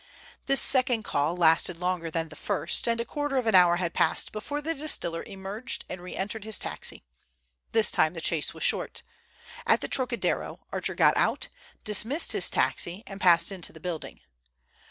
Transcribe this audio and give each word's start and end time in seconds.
This 0.47 0.59
second 0.59 1.03
call 1.03 1.37
lasted 1.37 1.77
longer 1.77 2.09
than 2.09 2.29
the 2.29 2.35
first, 2.35 2.87
and 2.87 2.99
a 2.99 3.05
quarter 3.05 3.37
of 3.37 3.45
an 3.45 3.53
hour 3.53 3.75
had 3.75 3.93
passed 3.93 4.31
before 4.31 4.59
the 4.59 4.73
distiller 4.73 5.21
emerged 5.27 5.85
and 5.89 6.01
reentered 6.01 6.43
his 6.43 6.57
taxi. 6.57 7.03
This 7.71 7.91
time 7.91 8.15
the 8.15 8.19
chase 8.19 8.51
was 8.51 8.63
short. 8.63 9.03
At 9.67 9.81
the 9.81 9.87
Trocadero 9.87 10.61
Archer 10.71 10.95
got 10.95 11.15
out, 11.17 11.49
dismissed 11.83 12.31
his 12.31 12.49
taxi, 12.49 13.03
and 13.05 13.21
passed 13.21 13.51
into 13.51 13.71
the 13.71 13.79
building. 13.79 14.21